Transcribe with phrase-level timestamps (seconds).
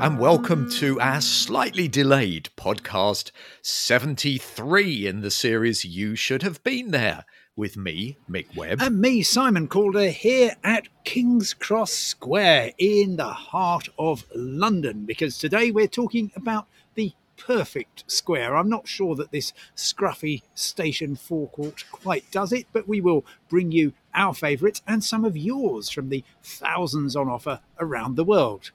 [0.00, 6.90] and welcome to our slightly delayed podcast 73 in the series You Should Have Been
[6.90, 8.80] There with me, Mick Webb.
[8.80, 15.36] And me, Simon Calder, here at King's Cross Square in the heart of London, because
[15.36, 18.56] today we're talking about the perfect square.
[18.56, 23.70] I'm not sure that this scruffy station forecourt quite does it, but we will bring
[23.70, 28.70] you our favourites and some of yours from the thousands on offer around the world.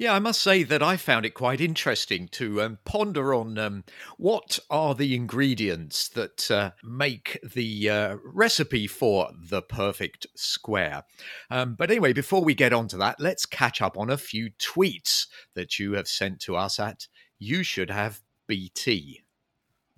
[0.00, 3.82] Yeah, I must say that I found it quite interesting to um, ponder on um,
[4.16, 11.02] what are the ingredients that uh, make the uh, recipe for the perfect square.
[11.50, 14.50] Um, but anyway, before we get on to that, let's catch up on a few
[14.52, 15.26] tweets
[15.56, 17.08] that you have sent to us at
[17.40, 19.24] You Should Have BT.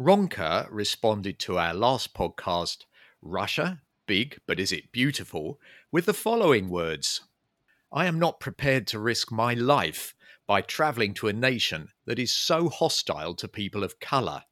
[0.01, 2.87] Ronka responded to our last podcast,
[3.21, 5.61] Russia, big, but is it beautiful,
[5.93, 7.21] with the following words.
[7.93, 10.15] I am not prepared to risk my life
[10.47, 14.45] by travelling to a nation that is so hostile to people of colour.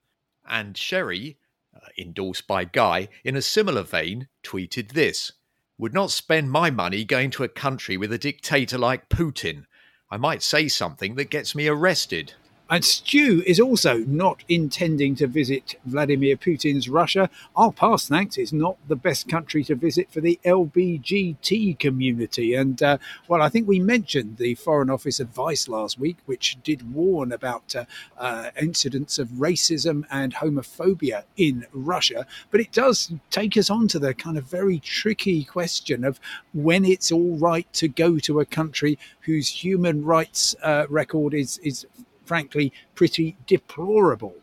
[0.48, 1.38] And Sherry,
[1.74, 5.32] uh, endorsed by Guy, in a similar vein, tweeted this
[5.76, 9.66] Would not spend my money going to a country with a dictator like Putin.
[10.10, 12.34] I might say something that gets me arrested.
[12.70, 17.30] And Stu is also not intending to visit Vladimir Putin's Russia.
[17.56, 18.36] I'll pass, thanks.
[18.36, 22.54] It's not the best country to visit for the LBGT community.
[22.54, 26.92] And, uh, well, I think we mentioned the Foreign Office advice last week, which did
[26.92, 27.86] warn about uh,
[28.18, 32.26] uh, incidents of racism and homophobia in Russia.
[32.50, 36.20] But it does take us on to the kind of very tricky question of
[36.52, 41.56] when it's all right to go to a country whose human rights uh, record is,
[41.58, 41.86] is
[42.28, 44.34] frankly, pretty deplorable.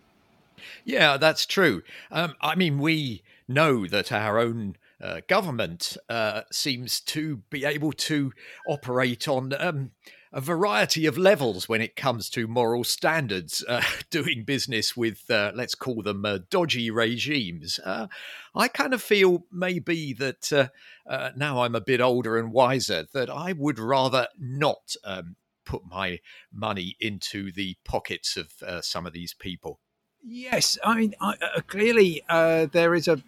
[0.83, 1.83] Yeah, that's true.
[2.11, 7.91] Um, I mean, we know that our own uh, government uh, seems to be able
[7.91, 8.33] to
[8.67, 9.91] operate on um,
[10.33, 15.51] a variety of levels when it comes to moral standards, uh, doing business with, uh,
[15.53, 17.79] let's call them uh, dodgy regimes.
[17.85, 18.07] Uh,
[18.55, 20.71] I kind of feel maybe that
[21.35, 25.35] now I'm a bit older and wiser, that I would rather not um,
[25.65, 26.19] put my
[26.53, 29.79] money into the pockets of uh, some of these people.
[30.23, 33.21] Yes, I mean, I, uh, clearly uh, there is a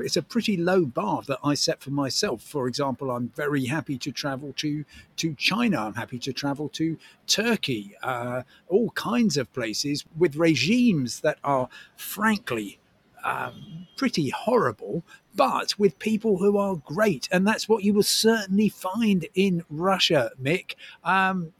[0.00, 2.42] it's a pretty low bar that I set for myself.
[2.42, 4.84] For example, I'm very happy to travel to
[5.16, 5.78] to China.
[5.78, 11.68] I'm happy to travel to Turkey, uh, all kinds of places with regimes that are
[11.96, 12.78] frankly
[13.24, 15.02] um, pretty horrible,
[15.34, 20.30] but with people who are great, and that's what you will certainly find in Russia,
[20.42, 20.74] Mick.
[21.02, 21.52] Um,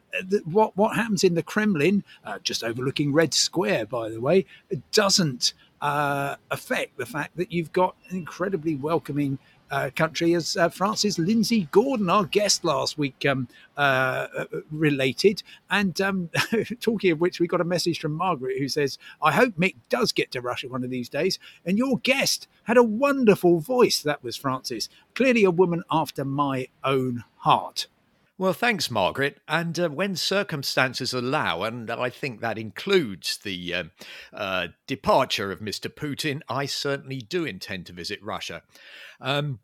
[0.45, 4.47] what what happens in the Kremlin, uh, just overlooking Red Square, by the way,
[4.93, 9.39] doesn't uh, affect the fact that you've got an incredibly welcoming
[9.71, 15.43] uh, country, as uh, Frances Lindsay Gordon, our guest last week, um, uh, uh related.
[15.69, 16.31] And um,
[16.81, 20.13] talking of which, we got a message from Margaret who says, I hope Mick does
[20.13, 21.39] get to Russia one of these days.
[21.65, 24.01] And your guest had a wonderful voice.
[24.01, 27.89] That was Frances, Clearly a woman after my own heart.
[28.45, 29.41] Well, thanks, Margaret.
[29.49, 33.85] And uh, when circumstances allow, and I think that includes the uh,
[34.35, 35.89] uh, departure of Mr.
[35.89, 38.61] Putin, I certainly do intend to visit Russia.
[39.19, 39.61] Um,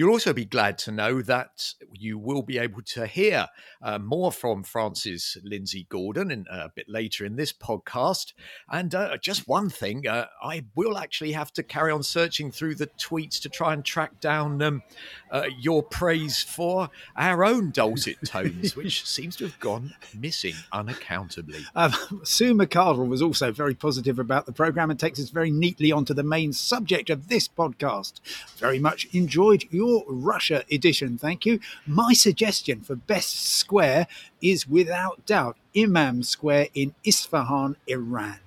[0.00, 3.48] You'll also be glad to know that you will be able to hear
[3.82, 8.32] uh, more from Frances Lindsay Gordon in, uh, a bit later in this podcast.
[8.70, 12.76] And uh, just one thing, uh, I will actually have to carry on searching through
[12.76, 14.82] the tweets to try and track down um,
[15.30, 21.62] uh, your praise for our own dulcet tones, which seems to have gone missing unaccountably.
[21.76, 21.92] Um,
[22.24, 26.14] Sue McCardle was also very positive about the programme and takes us very neatly onto
[26.14, 28.20] the main subject of this podcast.
[28.56, 31.60] Very much enjoyed your Russia edition, thank you.
[31.86, 34.06] My suggestion for best square
[34.40, 38.40] is without doubt Imam Square in Isfahan, Iran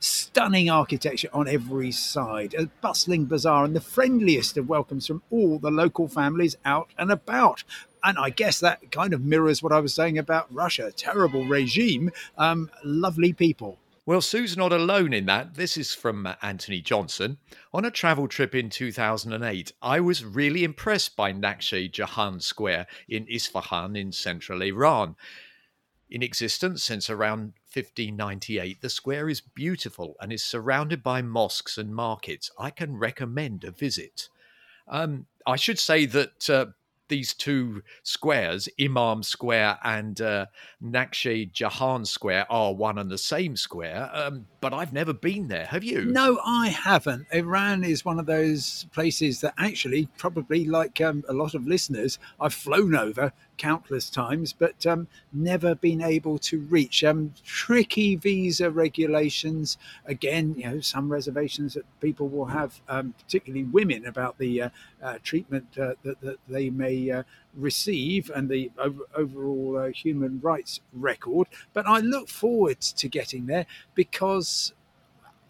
[0.00, 5.58] stunning architecture on every side, a bustling bazaar, and the friendliest of welcomes from all
[5.58, 7.64] the local families out and about.
[8.02, 10.92] And I guess that kind of mirrors what I was saying about Russia.
[10.92, 13.78] Terrible regime, um, lovely people.
[14.06, 15.54] Well, Sue's not alone in that.
[15.54, 17.38] This is from Anthony Johnson.
[17.74, 23.26] On a travel trip in 2008, I was really impressed by Naqsh Jahan Square in
[23.28, 25.16] Isfahan in central Iran.
[26.08, 31.92] In existence since around 1598, the square is beautiful and is surrounded by mosques and
[31.92, 32.48] markets.
[32.56, 34.28] I can recommend a visit.
[34.86, 36.66] Um, I should say that uh,
[37.08, 40.46] these two squares, Imam Square and uh,
[40.82, 44.10] Nakshe Jahan Square, are one and the same square.
[44.12, 45.66] Um, but I've never been there.
[45.66, 46.04] Have you?
[46.04, 47.26] No, I haven't.
[47.32, 52.18] Iran is one of those places that actually, probably like um, a lot of listeners,
[52.40, 57.04] I've flown over countless times, but um, never been able to reach.
[57.04, 59.78] Um, tricky visa regulations.
[60.04, 64.68] Again, you know, some reservations that people will have, um, particularly women, about the uh,
[65.02, 67.22] uh, treatment uh, that, that, they may uh,
[67.54, 71.48] receive and the over, overall uh, human rights record.
[71.72, 74.72] But I look forward to getting there because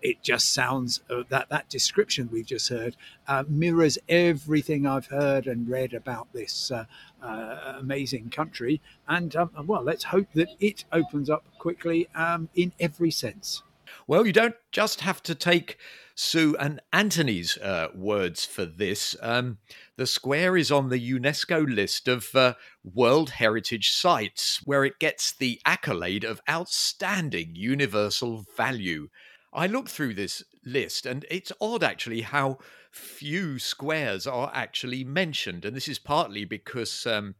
[0.06, 5.48] it just sounds uh, that that description we've just heard uh, mirrors everything I've heard
[5.48, 6.84] and read about this uh,
[7.20, 8.80] uh amazing country.
[9.08, 13.64] And um, well, let's hope that it opens up quickly um, in every sense.
[14.06, 15.76] Well, you don't just have to take
[16.14, 19.16] Sue and Anthony's uh, words for this.
[19.20, 19.58] Um,
[19.96, 22.54] the square is on the UNESCO list of uh,
[22.84, 29.08] World Heritage Sites, where it gets the accolade of outstanding universal value.
[29.56, 32.58] I looked through this list, and it's odd actually how
[32.92, 35.64] few squares are actually mentioned.
[35.64, 37.36] And this is partly because um,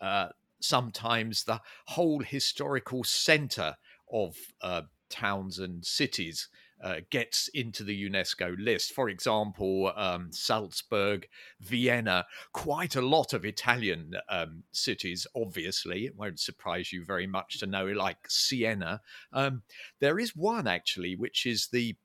[0.00, 0.28] uh,
[0.60, 3.76] sometimes the whole historical centre
[4.10, 6.48] of uh, towns and cities
[6.82, 8.92] uh, gets into the UNESCO list.
[8.92, 11.28] For example, um, Salzburg,
[11.60, 16.06] Vienna, quite a lot of Italian um, cities, obviously.
[16.06, 19.00] It won't surprise you very much to know, like Siena.
[19.32, 19.62] Um,
[20.00, 21.96] there is one actually, which is the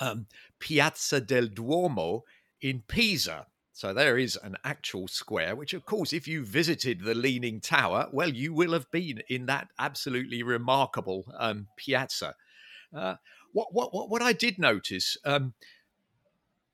[0.00, 0.26] um,
[0.58, 2.24] Piazza del Duomo
[2.60, 3.46] in Pisa.
[3.72, 8.08] So there is an actual square, which, of course, if you visited the Leaning Tower,
[8.12, 12.34] well, you will have been in that absolutely remarkable um, piazza.
[12.92, 13.14] Uh,
[13.72, 15.54] what, what, what I did notice, um,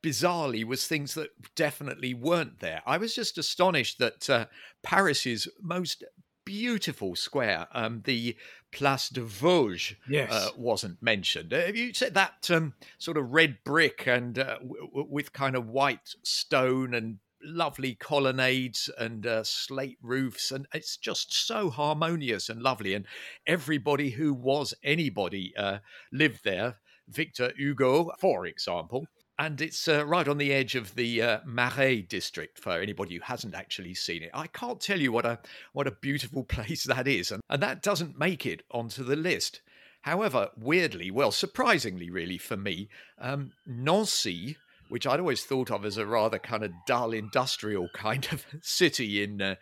[0.02, 2.82] bizarrely, was things that definitely weren't there.
[2.86, 4.46] I was just astonished that uh,
[4.82, 6.04] Paris's most
[6.44, 8.36] beautiful square, um, the
[8.70, 10.32] Place de Vosges, uh, yes.
[10.32, 11.54] uh, wasn't mentioned.
[11.54, 15.56] Uh, you said that um, sort of red brick and uh, w- w- with kind
[15.56, 22.48] of white stone and lovely colonnades and uh, slate roofs, and it's just so harmonious
[22.48, 22.94] and lovely.
[22.94, 23.06] And
[23.46, 25.78] everybody who was anybody uh,
[26.12, 26.76] lived there.
[27.06, 29.06] Victor Hugo, for example,
[29.38, 33.20] and it's uh, right on the edge of the uh, Marais district for anybody who
[33.20, 34.30] hasn't actually seen it.
[34.32, 35.38] I can't tell you what a
[35.72, 39.60] what a beautiful place that is, and, and that doesn't make it onto the list.
[40.02, 44.58] However, weirdly, well, surprisingly, really for me, um, Nancy
[44.88, 49.22] which I'd always thought of as a rather kind of dull industrial kind of city
[49.22, 49.54] in uh,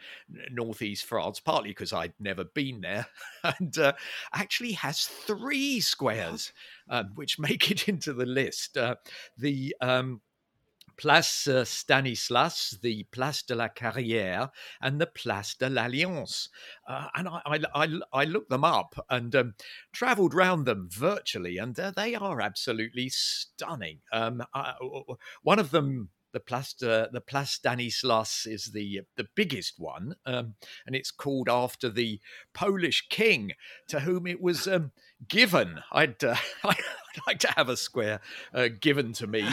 [0.51, 3.07] northeast France, partly because I'd never been there,
[3.45, 3.93] and uh,
[4.33, 6.53] actually has three squares,
[6.89, 8.77] um, which make it into the list.
[8.77, 8.97] Uh,
[9.37, 10.21] the um,
[11.03, 14.51] Place uh, Stanislas, the Place de la Carrière,
[14.81, 16.49] and the Place de l'Alliance.
[16.87, 19.55] Uh, and I, I, I, I, looked them up and um,
[19.93, 23.99] travelled round them virtually, and uh, they are absolutely stunning.
[24.13, 24.75] Um, I,
[25.43, 30.55] one of them the Place, the Place Stanislas is the the biggest one, um,
[30.87, 32.21] and it's called after the
[32.55, 33.55] Polish king
[33.89, 34.93] to whom it was um,
[35.27, 35.81] given.
[35.91, 36.77] I'd, uh, I'd
[37.27, 38.21] like to have a square
[38.55, 39.45] uh, given to me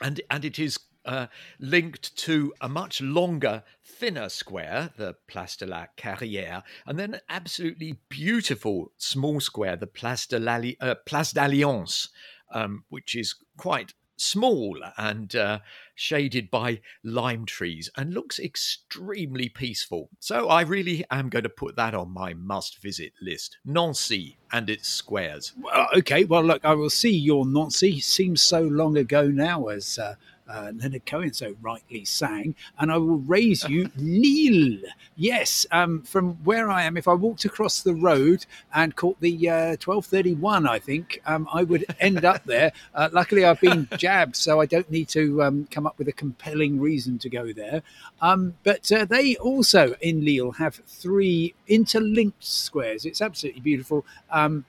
[0.00, 1.26] and and it is uh,
[1.58, 7.20] linked to a much longer, thinner square, the Place de la Carrière, and then an
[7.28, 10.94] absolutely beautiful small square, the Place de uh,
[11.32, 12.08] d'Alliance,
[12.52, 15.60] um, which is quite small and uh,
[15.94, 20.10] shaded by lime trees and looks extremely peaceful.
[20.20, 23.58] So I really am going to put that on my must visit list.
[23.64, 25.52] Nancy and its squares.
[25.60, 28.00] Well, okay, well, look, I will see your Nancy.
[28.00, 29.98] Seems so long ago now as.
[29.98, 30.14] Uh
[30.48, 34.80] uh, Leonard Cohen so rightly sang, and I will raise you Lille.
[35.16, 39.48] Yes, um, from where I am, if I walked across the road and caught the
[39.48, 42.72] uh, 1231, I think um, I would end up there.
[42.94, 46.12] Uh, luckily, I've been jabbed, so I don't need to um, come up with a
[46.12, 47.82] compelling reason to go there.
[48.20, 53.04] Um, but uh, they also in Lille have three interlinked squares.
[53.04, 54.04] It's absolutely beautiful.
[54.30, 54.64] Um,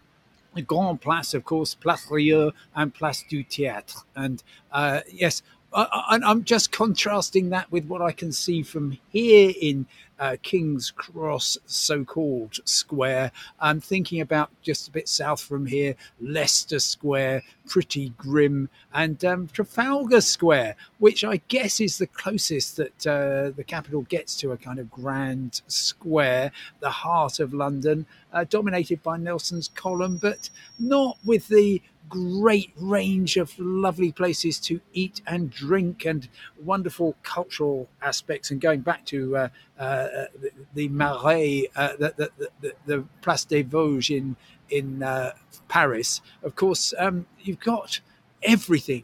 [0.68, 4.04] Grand Place, of course, Place Rihour and Place du Théâtre.
[4.16, 9.54] And uh, yes, I, am just contrasting that with what I can see from here
[9.62, 9.86] in
[10.20, 13.32] uh, King's Cross, so called square.
[13.60, 19.48] I'm thinking about just a bit south from here, Leicester Square, pretty grim, and um,
[19.48, 24.58] Trafalgar Square, which I guess is the closest that uh, the capital gets to a
[24.58, 31.18] kind of grand square, the heart of London, uh, dominated by Nelson's column, but not
[31.24, 36.28] with the great range of lovely places to eat and drink and
[36.62, 38.52] wonderful cultural aspects.
[38.52, 40.08] And going back to uh, uh,
[40.40, 44.36] the, the Marais, uh, the, the, the, Place des Vosges in,
[44.70, 45.34] in uh,
[45.68, 48.00] Paris, of course, um, you've got
[48.44, 49.04] everything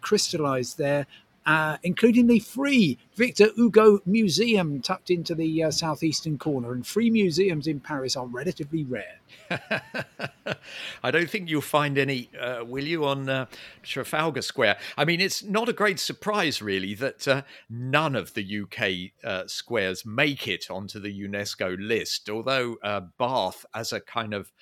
[0.00, 1.06] crystallized there
[1.46, 6.72] uh, including the free Victor Hugo Museum tucked into the uh, southeastern corner.
[6.72, 9.20] And free museums in Paris are relatively rare.
[11.02, 13.46] I don't think you'll find any, uh, will you, on uh,
[13.82, 14.78] Trafalgar Square?
[14.96, 19.46] I mean, it's not a great surprise, really, that uh, none of the UK uh,
[19.46, 22.76] squares make it onto the UNESCO list, although
[23.18, 24.52] Bath, as a kind of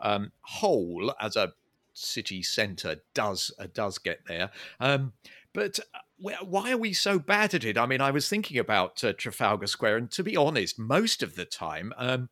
[0.00, 1.52] um, whole, as a
[1.92, 4.50] city centre, does does get there.
[4.78, 5.14] Um,
[5.52, 5.80] but
[6.18, 7.76] why are we so bad at it?
[7.76, 11.34] I mean, I was thinking about uh, Trafalgar Square, and to be honest, most of
[11.34, 12.28] the time, um,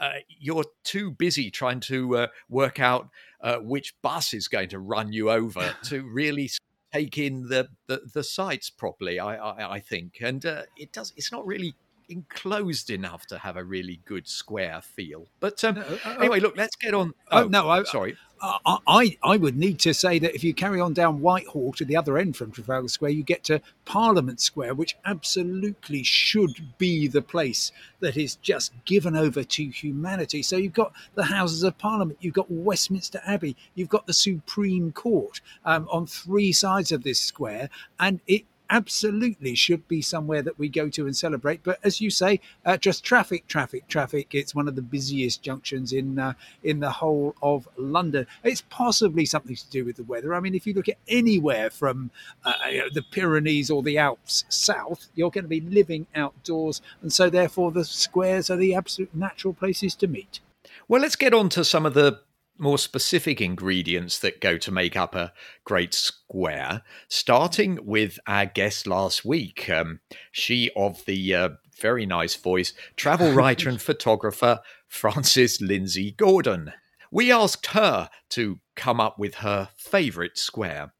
[0.00, 3.10] uh, you're too busy trying to uh, work out
[3.42, 6.50] uh, which bus is going to run you over to really
[6.92, 9.20] take in the, the, the sights properly.
[9.20, 11.12] I, I, I think, and uh, it does.
[11.16, 11.74] It's not really
[12.10, 15.26] enclosed enough to have a really good square feel.
[15.38, 17.12] But um, no, uh, anyway, look, let's get on.
[17.30, 18.16] Oh, oh no, I, sorry.
[18.42, 21.96] I, I would need to say that if you carry on down Whitehall to the
[21.96, 27.20] other end from Trafalgar Square, you get to Parliament Square, which absolutely should be the
[27.20, 30.42] place that is just given over to humanity.
[30.42, 34.92] So you've got the Houses of Parliament, you've got Westminster Abbey, you've got the Supreme
[34.92, 40.58] Court um, on three sides of this square, and it absolutely should be somewhere that
[40.58, 41.62] we go to and celebrate.
[41.62, 44.34] But as you say, uh, just traffic, traffic, traffic.
[44.34, 48.26] It's one of the busiest junctions in uh, in the whole of London.
[48.44, 50.34] It's possibly something to do with the weather.
[50.34, 52.10] I mean, if you look at anywhere from
[52.44, 56.80] uh, you know, the Pyrenees or the Alps south, you're going to be living outdoors,
[57.02, 60.40] and so therefore the squares are the absolute natural places to meet.
[60.88, 62.20] Well, let's get on to some of the
[62.60, 65.32] more specific ingredients that go to make up a
[65.64, 69.68] great square, starting with our guest last week.
[69.70, 70.00] Um,
[70.30, 71.48] she of the uh,
[71.80, 76.72] very nice voice, travel writer and photographer Frances Lindsay Gordon.
[77.10, 80.92] We asked her to come up with her favourite square.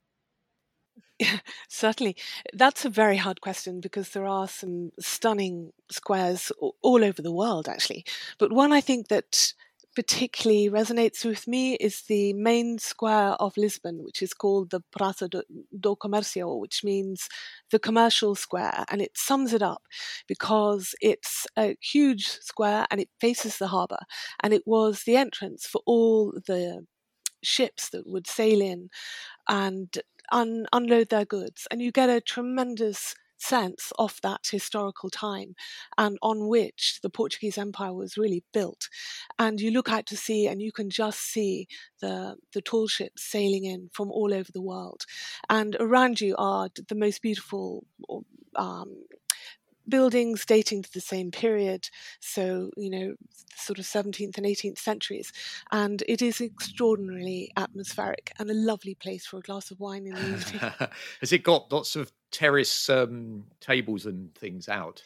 [1.68, 2.16] certainly.
[2.52, 6.52] That's a very hard question because there are some stunning squares
[6.82, 8.04] all over the world, actually.
[8.38, 9.52] But one I think that
[10.00, 15.28] particularly resonates with me is the main square of Lisbon, which is called the Praça
[15.28, 15.42] do,
[15.78, 17.28] do Comércio, which means
[17.70, 18.86] the commercial square.
[18.90, 19.82] And it sums it up
[20.26, 23.98] because it's a huge square and it faces the harbour.
[24.42, 26.86] And it was the entrance for all the
[27.42, 28.88] ships that would sail in
[29.50, 29.98] and
[30.32, 31.68] un- unload their goods.
[31.70, 35.54] And you get a tremendous sense of that historical time
[35.98, 38.88] and on which the Portuguese Empire was really built.
[39.38, 41.66] And you look out to sea and you can just see
[42.00, 45.04] the, the tall ships sailing in from all over the world.
[45.48, 47.84] And around you are the most beautiful
[48.56, 49.04] um,
[49.90, 51.88] buildings dating to the same period,
[52.20, 53.14] so, you know,
[53.54, 55.32] sort of 17th and 18th centuries.
[55.70, 60.14] And it is extraordinarily atmospheric and a lovely place for a glass of wine in
[60.14, 60.60] the evening.
[61.20, 65.02] Has it got lots of terrace um, tables and things out?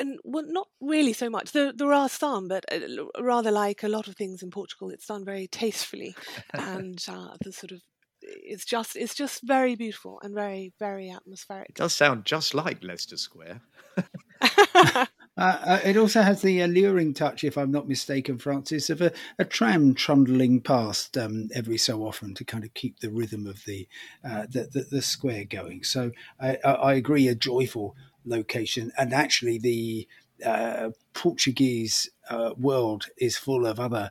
[0.00, 1.52] and well, not really so much.
[1.52, 2.78] There, there are some, but uh,
[3.20, 6.14] rather like a lot of things in Portugal, it's done very tastefully,
[6.54, 7.82] and uh, the sort of
[8.28, 11.70] it's just it's just very beautiful and very very atmospheric.
[11.70, 13.62] It does sound just like Leicester Square.
[14.74, 15.06] uh,
[15.36, 19.44] uh, it also has the alluring touch, if I'm not mistaken, Frances, of a, a
[19.44, 23.88] tram trundling past um, every so often to kind of keep the rhythm of the
[24.24, 25.82] uh, the, the, the, square going.
[25.82, 30.08] So I, I, agree, a joyful location, and actually the
[30.44, 34.10] uh, Portuguese uh, world is full of other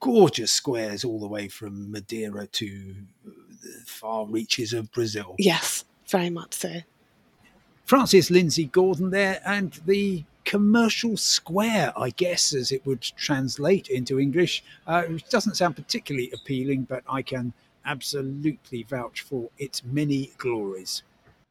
[0.00, 2.94] gorgeous squares all the way from Madeira to
[3.24, 3.43] the
[3.84, 5.34] far reaches of Brazil.
[5.38, 6.80] Yes, very much so.
[7.84, 14.18] Frances Lindsay Gordon there, and the commercial square, I guess, as it would translate into
[14.18, 17.52] English, uh, which doesn't sound particularly appealing, but I can
[17.84, 21.02] absolutely vouch for its many glories.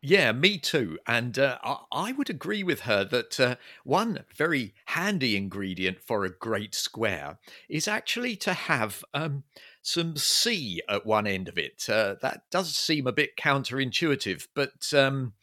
[0.05, 0.99] Yeah, me too.
[1.07, 3.55] And uh, I would agree with her that uh,
[3.85, 7.37] one very handy ingredient for a great square
[7.69, 9.43] is actually to have um,
[9.83, 11.87] some sea at one end of it.
[11.87, 15.33] Uh, that does seem a bit counterintuitive, but um,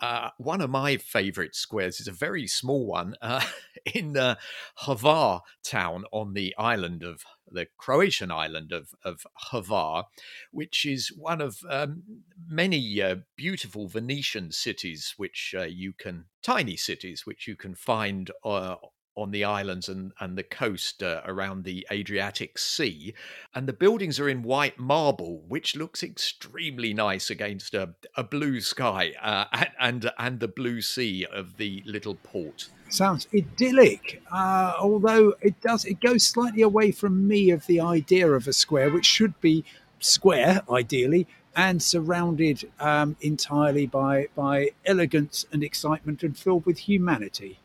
[0.00, 3.44] uh, one of my favorite squares is a very small one uh,
[3.94, 4.36] in uh,
[4.78, 10.04] Hvar town on the island of the Croatian island of, of Hvar,
[10.50, 12.02] which is one of um,
[12.48, 18.30] many uh, beautiful Venetian cities, which uh, you can, tiny cities, which you can find
[18.44, 18.76] uh,
[19.20, 23.14] on the islands and, and the coast uh, around the Adriatic Sea.
[23.54, 28.60] And the buildings are in white marble, which looks extremely nice against a, a blue
[28.60, 34.20] sky uh, and, and, and the blue sea of the little port sounds idyllic.
[34.32, 38.52] Uh, although it does, it goes slightly away from me of the idea of a
[38.52, 39.64] square, which should be
[40.00, 47.58] square ideally and surrounded um, entirely by by elegance and excitement and filled with humanity.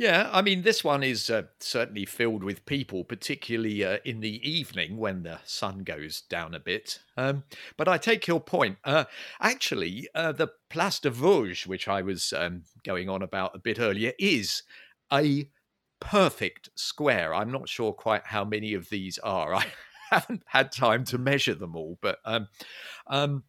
[0.00, 4.40] Yeah, I mean, this one is uh, certainly filled with people, particularly uh, in the
[4.50, 7.00] evening when the sun goes down a bit.
[7.18, 7.44] Um,
[7.76, 8.78] but I take your point.
[8.82, 9.04] Uh,
[9.42, 13.78] actually, uh, the Place de Vosges, which I was um, going on about a bit
[13.78, 14.62] earlier, is
[15.12, 15.50] a
[16.00, 17.34] perfect square.
[17.34, 19.54] I'm not sure quite how many of these are.
[19.54, 19.66] I
[20.10, 22.20] haven't had time to measure them all, but.
[22.24, 22.48] Um,
[23.06, 23.44] um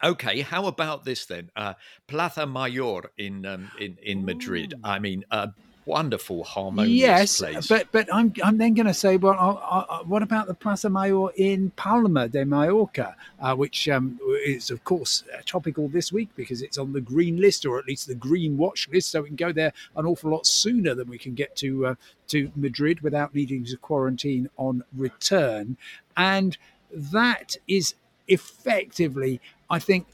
[0.00, 1.50] Okay, how about this then?
[1.56, 1.74] Uh,
[2.06, 4.74] Plaza Mayor in um, in in Madrid.
[4.74, 4.80] Ooh.
[4.84, 5.48] I mean, uh,
[5.88, 7.66] wonderful, harmonious yes, place.
[7.66, 10.90] but but I'm I'm then going to say, well, I, I, what about the Plaza
[10.90, 16.60] Mayor in Palma de Mallorca, uh, which um, is of course topical this week because
[16.60, 19.36] it's on the green list or at least the green watch list, so we can
[19.36, 21.94] go there an awful lot sooner than we can get to uh,
[22.28, 25.78] to Madrid without needing to quarantine on return,
[26.16, 26.58] and
[26.92, 27.94] that is
[28.28, 29.40] effectively,
[29.70, 30.06] I think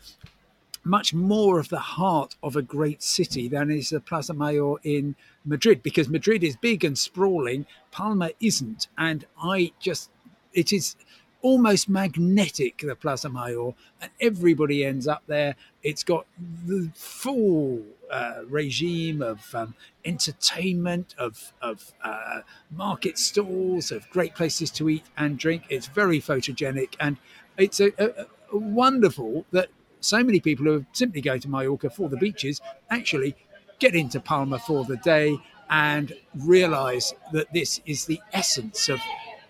[0.85, 5.17] much more of the heart of a great city than is the Plaza Mayor in
[5.45, 8.89] Madrid because Madrid is big and sprawling, Palma isn't.
[8.99, 10.11] And I just,
[10.53, 10.95] it is
[11.41, 15.57] almost magnetic, the Plaza Mayor, and everybody ends up there.
[15.83, 16.27] It's got
[16.67, 19.75] the full uh, regime of um,
[20.05, 25.65] entertainment, of, of uh, market stalls, of great places to eat and drink.
[25.71, 27.17] It's very photogenic and
[27.57, 29.69] it's a, a, a wonderful that
[30.05, 33.35] so many people who simply going to Mallorca for the beaches actually
[33.79, 35.37] get into Palma for the day
[35.71, 39.01] and realize that this is the essence of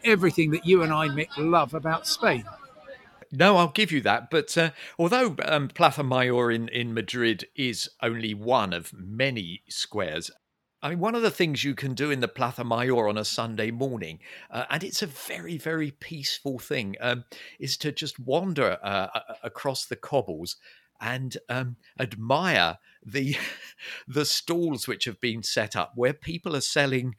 [0.05, 2.45] everything that you and I, Mick, love about Spain.
[3.33, 4.31] No, I'll give you that.
[4.31, 10.31] But uh, although um, Plaza Mayor in, in Madrid is only one of many squares,
[10.85, 13.25] I mean, one of the things you can do in the Plaza Mayor on a
[13.25, 14.19] Sunday morning,
[14.51, 17.25] uh, and it's a very, very peaceful thing, um,
[17.59, 19.09] is to just wander uh,
[19.43, 20.57] across the cobbles
[21.01, 23.35] and um, admire the
[24.07, 27.15] the stalls which have been set up where people are selling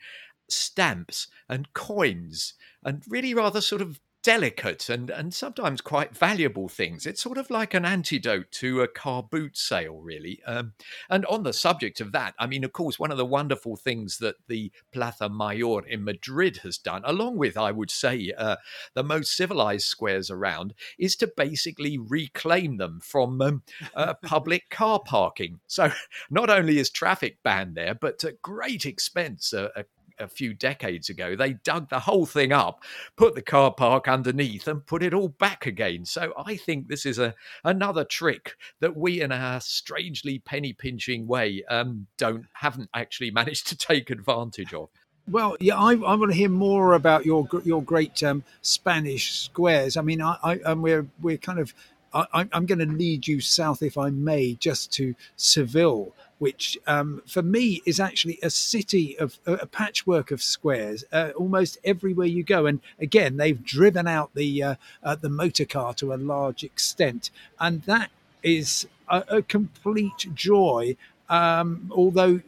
[0.47, 7.05] stamps and coins and really rather sort of delicate and, and sometimes quite valuable things.
[7.05, 10.41] It's sort of like an antidote to a car boot sale, really.
[10.47, 10.73] Um,
[11.11, 14.17] and on the subject of that, I mean, of course, one of the wonderful things
[14.17, 18.55] that the Plaza Mayor in Madrid has done, along with, I would say, uh,
[18.95, 23.61] the most civilized squares around, is to basically reclaim them from um,
[23.95, 25.59] uh, public car parking.
[25.67, 25.91] So
[26.31, 29.85] not only is traffic banned there, but at great expense, uh, a
[30.19, 32.83] a few decades ago, they dug the whole thing up,
[33.15, 36.05] put the car park underneath, and put it all back again.
[36.05, 41.27] So I think this is a another trick that we, in our strangely penny pinching
[41.27, 44.89] way, um, don't haven't actually managed to take advantage of.
[45.27, 49.97] Well, yeah, I, I want to hear more about your your great um, Spanish squares.
[49.97, 51.73] I mean, I, I and we're we're kind of
[52.15, 57.21] I, am going to lead you south, if I may, just to Seville, which um,
[57.25, 62.43] for me is actually a city of a patchwork of squares uh, almost everywhere you
[62.43, 62.65] go.
[62.65, 67.31] And again, they've driven out the uh, uh, the motor car to a large extent,
[67.59, 68.11] and that
[68.43, 70.97] is a, a complete joy.
[71.27, 72.41] Um, although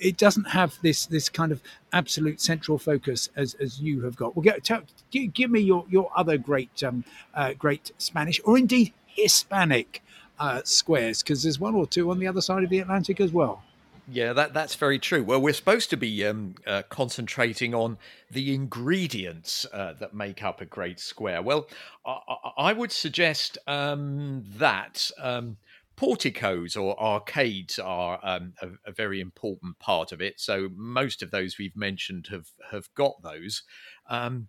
[0.00, 1.60] it doesn't have this this kind of
[1.92, 4.36] absolute central focus as, as you have got.
[4.36, 10.02] Well, get, give, me your your other great um, uh, great Spanish or indeed Hispanic
[10.38, 13.32] uh, squares because there's one or two on the other side of the Atlantic as
[13.32, 13.62] well.
[14.06, 15.24] Yeah, that that's very true.
[15.24, 17.96] Well, we're supposed to be um, uh, concentrating on
[18.30, 21.40] the ingredients uh, that make up a great square.
[21.40, 21.68] Well,
[22.04, 22.18] I,
[22.58, 25.56] I would suggest um, that um,
[25.96, 30.38] porticos or arcades are um, a, a, very important part of it.
[30.38, 33.62] So most of those we've mentioned have have got those,
[34.10, 34.48] um,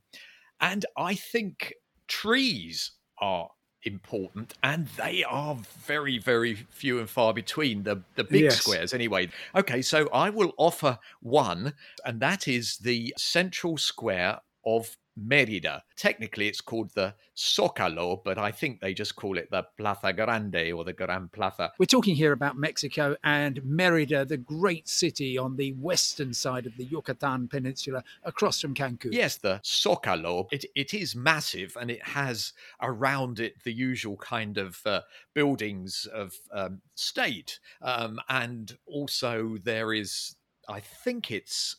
[0.60, 1.76] and I think
[2.08, 3.50] trees are
[3.86, 7.84] important, and they are very, very few and far between.
[7.84, 8.58] The the big yes.
[8.58, 9.30] squares, anyway.
[9.56, 15.84] Okay, so I will offer one, and that is the central square of Merida.
[15.96, 20.72] Technically, it's called the Zócalo, but I think they just call it the Plaza Grande
[20.74, 21.72] or the Gran Plaza.
[21.80, 26.76] We're talking here about Mexico and Merida, the great city on the western side of
[26.78, 29.12] the Yucatan Peninsula, across from Cancun.
[29.12, 30.48] Yes, the Zócalo.
[30.52, 35.02] It, it is massive and it has around it the usual kind of uh,
[35.34, 37.60] buildings of um, state.
[37.82, 40.36] Um, and also, there is,
[40.68, 41.78] I think it's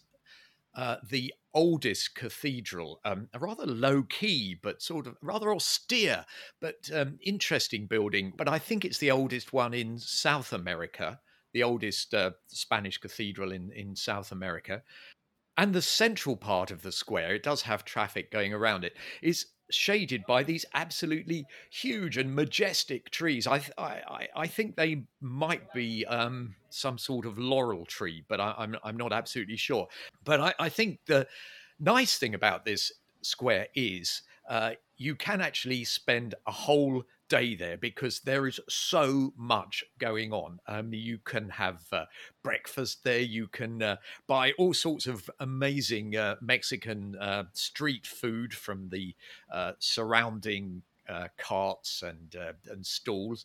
[0.77, 6.25] uh, the oldest cathedral, um, a rather low key, but sort of rather austere,
[6.61, 8.33] but um, interesting building.
[8.37, 11.19] But I think it's the oldest one in South America,
[11.55, 14.83] the oldest uh, Spanish cathedral in, in South America.
[15.57, 19.47] And the central part of the square, it does have traffic going around it, is
[19.71, 23.47] shaded by these absolutely huge and majestic trees.
[23.47, 28.51] I I, I think they might be um, some sort of laurel tree, but I,
[28.51, 29.89] am I'm, I'm not absolutely sure.
[30.25, 31.27] But I, I think the
[31.81, 37.77] nice thing about this square is uh, you can actually spend a whole day there
[37.77, 40.61] because there is so much going on.
[40.67, 42.05] Um, you can have uh,
[42.43, 43.21] breakfast there.
[43.21, 49.15] You can uh, buy all sorts of amazing uh, Mexican uh, street food from the
[49.51, 50.83] uh, surrounding.
[51.09, 52.35] Uh, carts and
[52.69, 53.45] and stalls.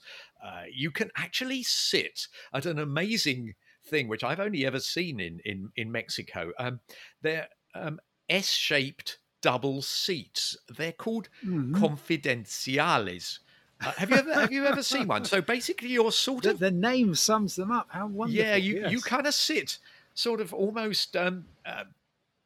[0.74, 3.54] you can actually sit at an amazing
[3.86, 6.54] thing, which I've only ever seen in in in Mexico.
[6.58, 6.80] Um,
[7.22, 8.00] they're um,
[8.32, 10.58] S-shaped double seats.
[10.76, 11.76] They're called mm-hmm.
[11.76, 13.40] confidenciales.
[13.84, 15.26] Uh, have you ever have you ever seen one?
[15.26, 17.88] So basically, you're sort the, of the name sums them up.
[17.90, 18.44] How wonderful!
[18.44, 18.92] Yeah, you yes.
[18.92, 19.80] you kind of sit
[20.14, 21.86] sort of almost um, uh,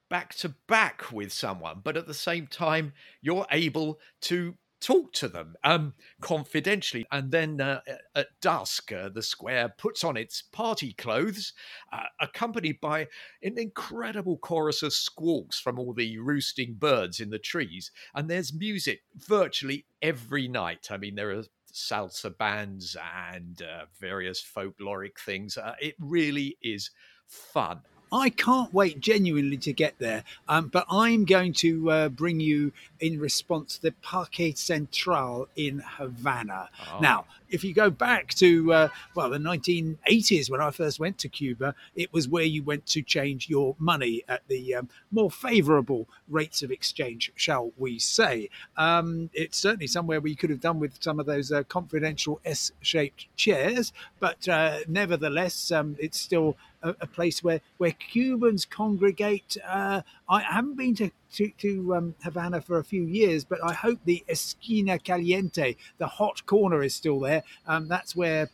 [0.09, 5.27] back to back with someone, but at the same time, you're able to talk to
[5.27, 7.05] them um, confidentially.
[7.11, 7.81] And then uh,
[8.13, 11.53] at dusk, uh, the square puts on its party clothes,
[11.91, 13.07] uh, accompanied by
[13.41, 17.91] an incredible chorus of squawks from all the roosting birds in the trees.
[18.13, 20.89] And there's music virtually every night.
[20.91, 21.43] I mean, there are
[21.73, 22.95] salsa bands
[23.31, 25.57] and uh, various folkloric things.
[25.57, 26.91] Uh, it really is
[27.27, 27.81] fun.
[28.11, 30.23] I can't wait genuinely to get there.
[30.47, 35.83] Um, but I'm going to uh, bring you in response to the Parque Central in
[35.97, 36.69] Havana.
[36.93, 36.99] Oh.
[36.99, 41.29] Now, if you go back to uh, well the 1980s when I first went to
[41.29, 46.07] Cuba, it was where you went to change your money at the um, more favourable
[46.27, 48.49] rates of exchange, shall we say?
[48.77, 53.27] Um, it's certainly somewhere we could have done with some of those uh, confidential S-shaped
[53.35, 59.57] chairs, but uh, nevertheless, um, it's still a, a, place where where Cubans congregate.
[59.67, 63.73] Uh, I haven't been to to, to um, Havana for a few years, but I
[63.73, 67.43] hope the Esquina Caliente, the hot corner, is still there.
[67.67, 68.49] Um, that's where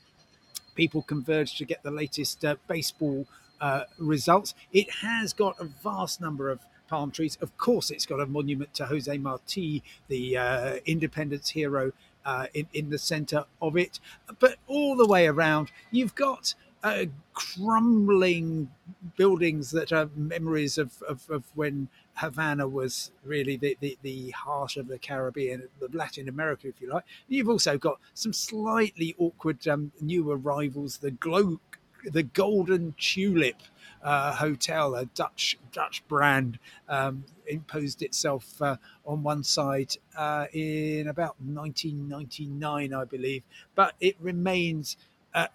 [0.75, 3.27] people converge to get the latest uh, baseball
[3.59, 4.55] uh, results.
[4.71, 7.37] It has got a vast number of palm trees.
[7.41, 11.91] Of course, it's got a monument to Jose Marti, the uh, independence hero,
[12.25, 13.99] uh, in, in the center of it.
[14.39, 18.69] But all the way around, you've got uh, crumbling
[19.15, 24.77] buildings that are memories of, of, of, when Havana was really the, the, the, heart
[24.77, 27.03] of the Caribbean, of Latin America, if you like.
[27.27, 31.59] You've also got some slightly awkward um, new arrivals, the glow,
[32.03, 33.61] the Golden Tulip
[34.03, 36.57] uh, Hotel, a Dutch Dutch brand,
[36.89, 43.43] um, imposed itself uh, on one side uh, in about 1999, I believe,
[43.75, 44.97] but it remains
[45.33, 45.47] uh,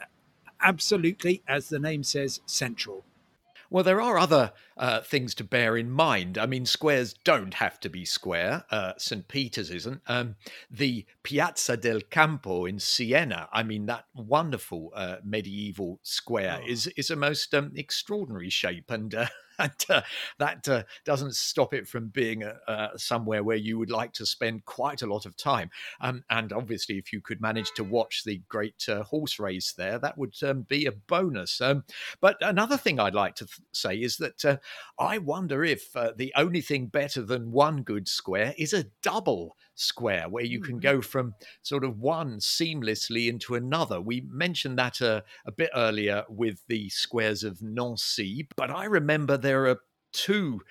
[0.60, 3.04] absolutely, as the name says, central.
[3.68, 6.38] Well, there are other uh, things to bear in mind.
[6.38, 8.64] I mean, squares don't have to be square.
[8.70, 9.26] Uh, St.
[9.26, 10.02] Peter's isn't.
[10.06, 10.36] Um,
[10.70, 16.66] the Piazza del Campo in Siena, I mean, that wonderful uh, medieval square oh.
[16.66, 19.26] is is a most um, extraordinary shape and uh,
[19.58, 20.02] and uh,
[20.38, 24.64] that uh, doesn't stop it from being uh, somewhere where you would like to spend
[24.64, 25.70] quite a lot of time.
[26.00, 29.98] Um, and obviously, if you could manage to watch the great uh, horse race there,
[29.98, 31.60] that would um, be a bonus.
[31.60, 31.84] Um,
[32.20, 34.56] but another thing I'd like to th- say is that uh,
[34.98, 39.56] I wonder if uh, the only thing better than one good square is a double
[39.76, 40.96] square where you can mm-hmm.
[40.96, 44.00] go from sort of one seamlessly into another.
[44.00, 49.36] We mentioned that uh, a bit earlier with the squares of Nancy, but I remember
[49.36, 49.80] there are
[50.12, 50.62] two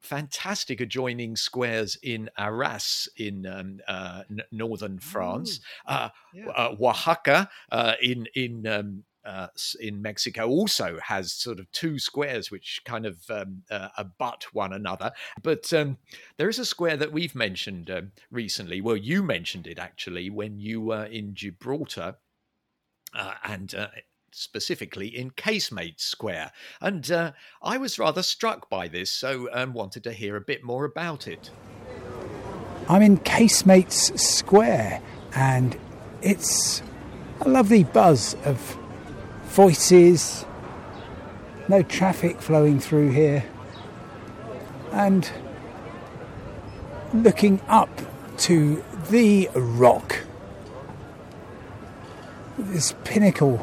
[0.00, 6.48] fantastic adjoining squares in Arras in um, uh, n- northern France, uh, yeah.
[6.48, 9.46] uh, Oaxaca uh, in in um, uh,
[9.78, 14.72] in Mexico also has sort of two squares which kind of um, uh, abut one
[14.72, 15.12] another.
[15.42, 15.98] But um,
[16.36, 18.80] there is a square that we've mentioned um, recently.
[18.80, 22.16] Well, you mentioned it actually when you were in Gibraltar.
[23.12, 23.88] Uh, and uh,
[24.30, 26.52] specifically in Casemate Square.
[26.80, 30.62] And uh, I was rather struck by this, so um, wanted to hear a bit
[30.62, 31.50] more about it.
[32.88, 35.02] I'm in Casemates Square,
[35.34, 35.76] and
[36.22, 36.84] it's
[37.40, 38.78] a lovely buzz of
[39.50, 40.46] voices,
[41.68, 43.44] no traffic flowing through here,
[44.92, 45.30] and
[47.12, 47.90] looking up
[48.38, 50.20] to the rock,
[52.56, 53.58] this pinnacle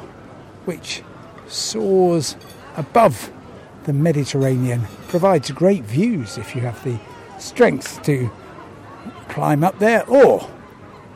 [0.66, 1.04] which
[1.48, 2.36] soars
[2.76, 3.32] above
[3.86, 7.00] the Mediterranean provides great views if you have the
[7.40, 8.30] strength to
[9.30, 10.50] climb up there or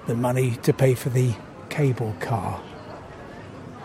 [0.08, 1.34] the money to pay for the
[1.70, 2.62] cable car.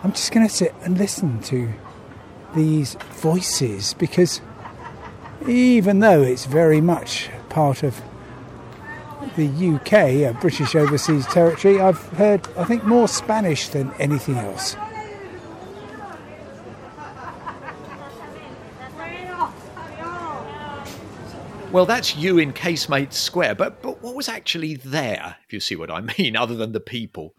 [0.03, 1.73] I'm just going to sit and listen to
[2.55, 4.41] these voices because
[5.47, 8.01] even though it's very much part of
[9.35, 14.35] the UK, a uh, British overseas territory, I've heard, I think, more Spanish than anything
[14.35, 14.75] else.
[21.71, 25.75] Well, that's you in Casemate Square, but but what was actually there, if you see
[25.75, 27.35] what I mean, other than the people?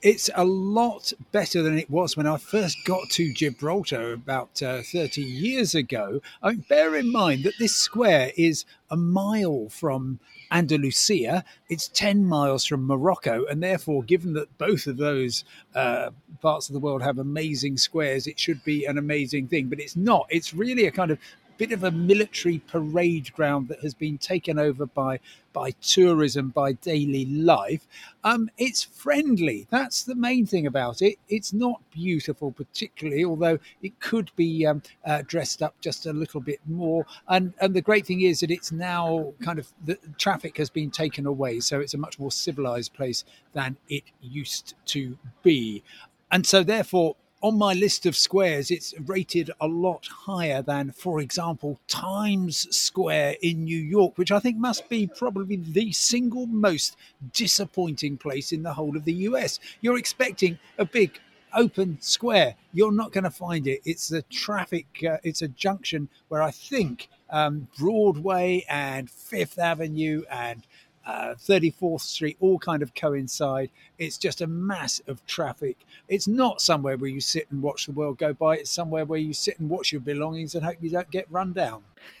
[0.00, 4.82] It's a lot better than it was when I first got to Gibraltar about uh,
[4.82, 6.20] 30 years ago.
[6.40, 10.20] I mean, bear in mind that this square is a mile from
[10.52, 11.44] Andalusia.
[11.68, 13.44] It's 10 miles from Morocco.
[13.46, 15.42] And therefore, given that both of those
[15.74, 19.66] uh, parts of the world have amazing squares, it should be an amazing thing.
[19.66, 20.28] But it's not.
[20.30, 21.18] It's really a kind of
[21.58, 25.20] bit of a military parade ground that has been taken over by
[25.52, 27.86] by tourism, by daily life.
[28.22, 29.66] Um, it's friendly.
[29.70, 31.16] That's the main thing about it.
[31.28, 36.40] It's not beautiful, particularly, although it could be um, uh, dressed up just a little
[36.40, 37.04] bit more.
[37.28, 40.90] And and the great thing is that it's now kind of the traffic has been
[40.90, 45.82] taken away, so it's a much more civilized place than it used to be.
[46.30, 51.20] And so, therefore, on my list of squares, it's rated a lot higher than, for
[51.20, 56.96] example, Times Square in New York, which I think must be probably the single most
[57.32, 59.60] disappointing place in the whole of the US.
[59.80, 61.20] You're expecting a big
[61.54, 62.56] open square.
[62.72, 63.80] You're not going to find it.
[63.84, 70.22] It's a traffic, uh, it's a junction where I think um, Broadway and Fifth Avenue
[70.30, 70.66] and
[71.08, 73.70] uh, 34th Street all kind of coincide.
[73.98, 75.78] It's just a mass of traffic.
[76.06, 78.58] It's not somewhere where you sit and watch the world go by.
[78.58, 81.54] It's somewhere where you sit and watch your belongings and hope you don't get run
[81.54, 81.82] down.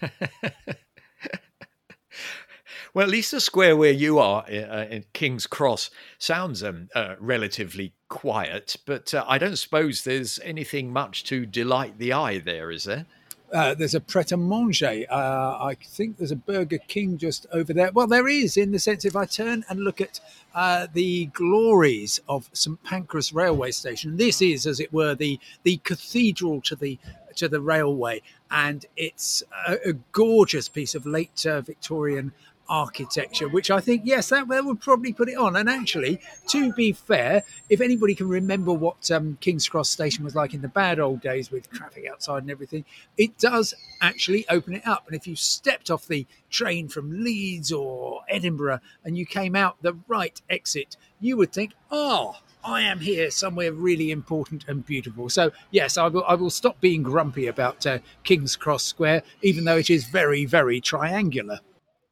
[2.94, 7.16] well, at least the square where you are uh, in King's Cross sounds um, uh,
[7.20, 12.70] relatively quiet, but uh, I don't suppose there's anything much to delight the eye there,
[12.70, 13.04] is there?
[13.52, 15.04] Uh, there's a Pret a Manger.
[15.10, 17.90] Uh, I think there's a Burger King just over there.
[17.92, 20.20] Well, there is, in the sense, if I turn and look at
[20.54, 25.78] uh, the glories of St Pancras railway station, this is, as it were, the the
[25.78, 26.98] cathedral to the
[27.36, 32.32] to the railway, and it's a, a gorgeous piece of late uh, Victorian
[32.68, 35.56] architecture, which I think, yes, that, that, would probably put it on.
[35.56, 40.34] And actually, to be fair, if anybody can remember what um, King's Cross Station was
[40.34, 42.84] like in the bad old days with traffic outside and everything,
[43.16, 45.06] it does actually open it up.
[45.06, 49.76] And if you stepped off the train from Leeds or Edinburgh and you came out
[49.82, 55.30] the right exit, you would think, oh, I am here somewhere really important and beautiful.
[55.30, 59.64] So, yes, I will, I will stop being grumpy about uh, King's Cross Square, even
[59.64, 61.60] though it is very, very triangular.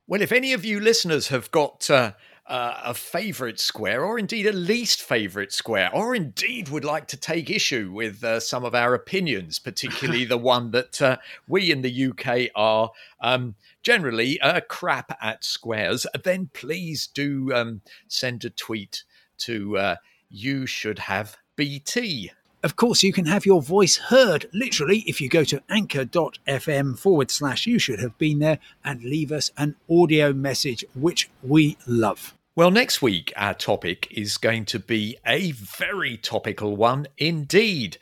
[0.09, 2.13] Well, if any of you listeners have got uh,
[2.47, 7.17] uh, a favourite square, or indeed a least favourite square, or indeed would like to
[7.17, 11.17] take issue with uh, some of our opinions, particularly the one that uh,
[11.49, 17.81] we in the UK are um, generally uh, crap at squares, then please do um,
[18.07, 19.03] send a tweet
[19.39, 19.97] to uh,
[20.31, 22.31] you should have BT.
[22.63, 27.31] Of course, you can have your voice heard literally if you go to anchor.fm forward
[27.31, 32.35] slash you should have been there and leave us an audio message, which we love.
[32.57, 37.99] Well, next week, our topic is going to be a very topical one indeed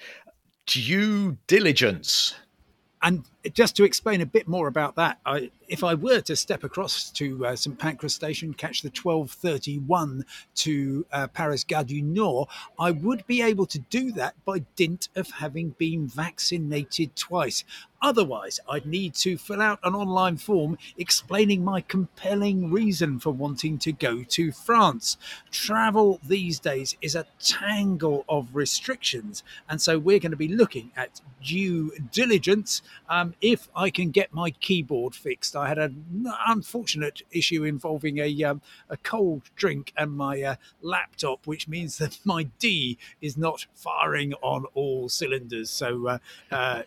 [0.67, 2.37] due diligence.
[3.03, 6.65] And just to explain a bit more about that, I, if I were to step
[6.65, 10.25] across to uh, St Pancras Station, catch the 1231
[10.57, 15.09] to uh, Paris Gare du Nord, I would be able to do that by dint
[15.17, 17.65] of having been vaccinated twice.
[18.05, 23.79] Otherwise, I'd need to fill out an online form explaining my compelling reason for wanting
[23.79, 25.17] to go to France.
[25.51, 30.91] Travel these days is a tangle of restrictions, and so we're going to be looking
[30.97, 32.83] at due diligence.
[33.09, 35.57] Um, if I can get my keyboard fixed.
[35.57, 41.47] I had an unfortunate issue involving a um, a cold drink and my uh, laptop,
[41.47, 45.71] which means that my D is not firing on all cylinders.
[45.71, 46.19] So uh,
[46.51, 46.83] uh,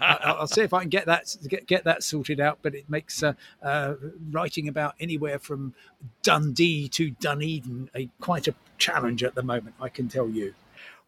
[0.00, 2.58] I'll see if I can get that get, get that sorted out.
[2.62, 3.94] But it makes uh, uh,
[4.30, 5.74] writing about anywhere from
[6.22, 9.74] Dundee to Dunedin a quite a challenge at the moment.
[9.80, 10.54] I can tell you.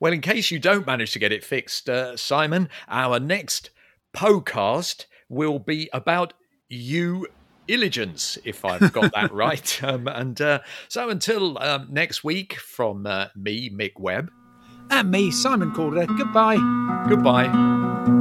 [0.00, 3.70] Well, in case you don't manage to get it fixed, uh, Simon, our next
[4.14, 6.32] podcast will be about
[6.68, 7.26] you
[7.68, 9.82] illigence, if I've got that right.
[9.82, 14.30] Um, and uh, so until um, next week, from uh, me, Mick Webb.
[14.90, 16.58] And me, Simon Calder, goodbye.
[17.08, 18.12] Goodbye.